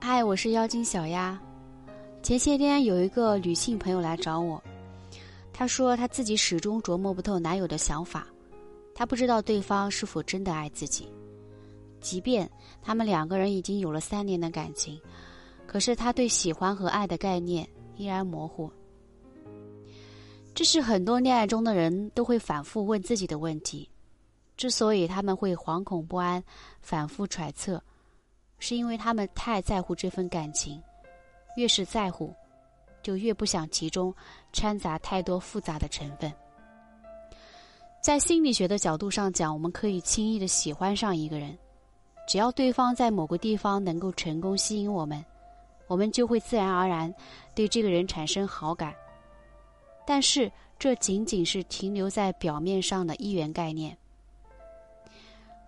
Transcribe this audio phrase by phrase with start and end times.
[0.00, 1.40] 嗨，我是妖精小丫。
[2.22, 4.62] 前些天有一个女性朋友来找我，
[5.52, 8.26] 她说她自己始终琢磨不透男友的想法，
[8.94, 11.10] 她不知道对方是否真的爱自己。
[12.00, 12.50] 即便
[12.82, 15.00] 他们两个人已经有了三年的感情，
[15.66, 18.70] 可是她对喜欢和爱的概念依然模糊。
[20.54, 23.88] 这是很多恋爱中的人都会反复问自己的问题。
[24.56, 26.44] 之所以他们会惶恐不安、
[26.80, 27.82] 反复揣测。
[28.58, 30.82] 是因为他们太在乎这份感情，
[31.56, 32.34] 越是在乎，
[33.02, 34.14] 就越不想其中
[34.52, 36.32] 掺杂太多复杂的成分。
[38.00, 41.56] 在心理学的角度上讲，我们可以轻易的喜欢上一个人，
[42.28, 45.24] 只要对方在某个地方能够成功吸引我们，
[45.86, 47.12] 我们就会自然而然
[47.54, 48.94] 对这个人产生好感。
[50.06, 53.96] 但是，这仅仅是停留在表面上的一元概念。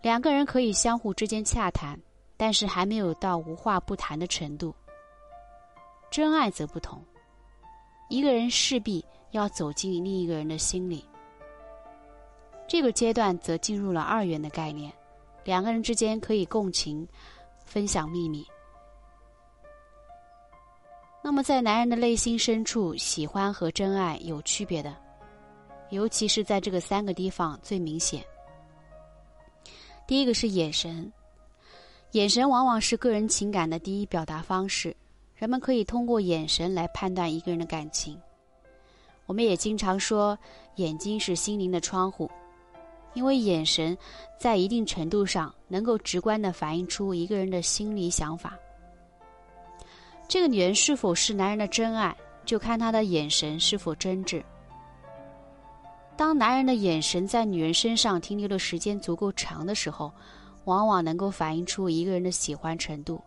[0.03, 1.99] 两个人可以相互之间洽谈。
[2.37, 4.75] 但是还没有到无话不谈的程度。
[6.11, 7.03] 真爱则不同，
[8.09, 11.05] 一个人势必要走进另一个人的心里。
[12.69, 14.93] 这个阶段则进入了二元的概念，
[15.45, 17.07] 两个人之间可以共情、
[17.65, 18.47] 分享秘密。
[21.23, 24.95] 那么，在男人的内心深处，喜欢和真爱有区别的，
[25.91, 28.25] 尤其是在这个三个地方最明显。
[30.07, 31.13] 第一个是眼神。
[32.13, 34.97] 眼神往往是个人情感的第一表达方式，
[35.35, 38.19] 人们可以通过眼神来判断一个人的感情。
[39.27, 40.39] 我们也经常说，
[40.77, 42.31] 眼睛是心灵的窗户，
[43.13, 43.97] 因为眼神
[44.39, 48.57] 在一定程度上能够直观的反映出一个人的心理想法。
[50.29, 54.43] 这个女人是否是男人的真爱，就看她的眼神是否真挚。
[56.17, 60.11] 当男人的眼神在女人身上停留的时间足够长的时候，
[60.67, 63.21] 往往能够反映出一个人的喜欢程度。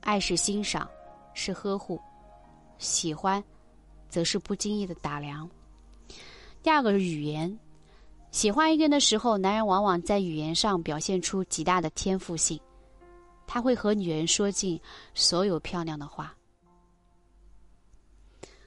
[0.00, 0.88] 爱是欣赏，
[1.34, 1.98] 是呵护；
[2.78, 3.42] 喜欢，
[4.08, 5.48] 则是不经意的打量。
[6.62, 7.58] 第二个是语言，
[8.30, 12.60] 喜欢一个人的时候，男人往往在语言上表现出极大的天赋性，
[13.46, 14.80] 他会和女人说尽
[15.14, 16.34] 所有漂亮的话。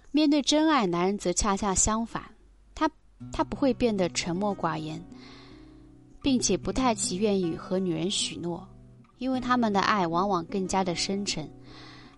[0.10, 2.24] 面对真爱，男人则恰恰相反，
[2.74, 2.90] 他
[3.32, 5.02] 他不会变得沉默寡言。
[6.22, 8.68] 并且不太其愿意和女人许诺，
[9.18, 11.50] 因为他们的爱往往更加的深沉。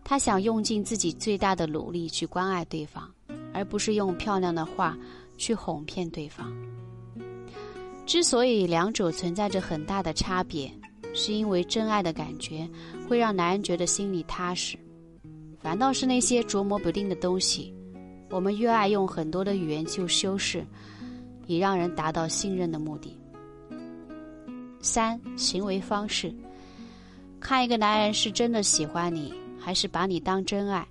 [0.04, 3.10] 他想用尽自己最大的努力去关爱对方，
[3.54, 4.98] 而不是用漂亮的话
[5.38, 6.54] 去哄骗对方。
[8.06, 10.70] 之所以两者存在着很大的差别，
[11.14, 12.70] 是因为真爱的感觉
[13.08, 14.78] 会让男人觉得心里踏实，
[15.58, 17.74] 反倒是那些琢磨不定的东西，
[18.30, 20.66] 我们越爱用很多的语言去修饰，
[21.48, 23.18] 以让人达到信任的目的。
[24.84, 26.32] 三行为方式，
[27.40, 30.86] 看一个男人是真的喜欢你，还是把你当真爱，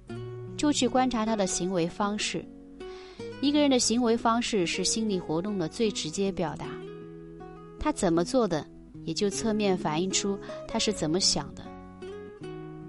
[0.57, 2.43] 就去观察他的行为方式。
[3.43, 6.65] 一个人的行为方式是心理活动的最直接表达，
[7.79, 8.67] 他怎么做的，
[9.05, 11.63] 也就侧面反映出他是怎么想的。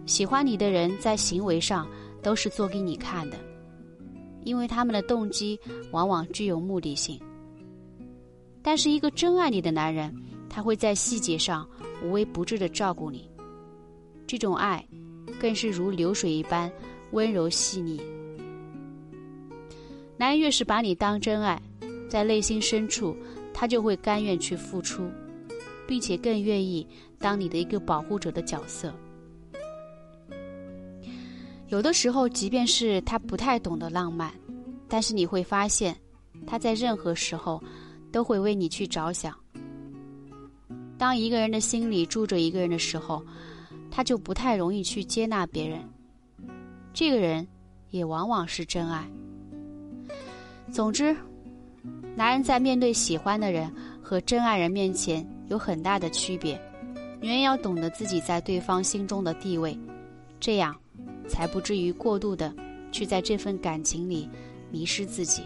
[0.05, 1.85] 喜欢你的人在行为上
[2.21, 3.37] 都是做给你看的，
[4.45, 5.59] 因为他们的动机
[5.91, 7.19] 往往具有目的性。
[8.61, 10.09] 但是一个真爱你的男人。
[10.53, 11.67] 他会在细节上
[12.03, 13.27] 无微不至的照顾你，
[14.27, 14.87] 这种爱
[15.39, 16.71] 更是如流水一般
[17.11, 17.99] 温柔细腻。
[20.15, 21.59] 男人越是把你当真爱，
[22.07, 23.17] 在内心深处，
[23.51, 25.09] 他就会甘愿去付出，
[25.87, 26.87] 并且更愿意
[27.17, 28.93] 当你的一个保护者的角色。
[31.69, 34.31] 有的时候，即便是他不太懂得浪漫，
[34.87, 35.97] 但是你会发现，
[36.45, 37.59] 他在任何时候
[38.11, 39.35] 都会为你去着想。
[41.03, 43.21] 当一个人的心里住着一个人的时候，
[43.91, 45.81] 他就不太容易去接纳别人。
[46.93, 47.45] 这个人
[47.89, 49.05] 也往往是真爱。
[50.71, 51.13] 总之，
[52.15, 53.69] 男人在面对喜欢的人
[54.01, 56.57] 和真爱人面前有很大的区别。
[57.19, 59.77] 女人要懂得自己在对方心中的地位，
[60.39, 60.73] 这样
[61.27, 62.55] 才不至于过度的
[62.93, 64.29] 去在这份感情里
[64.71, 65.43] 迷失自己。